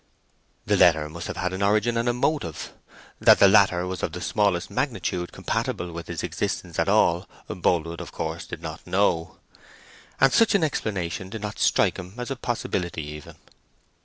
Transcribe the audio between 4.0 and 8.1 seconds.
of the smallest magnitude compatible with its existence at all, Boldwood,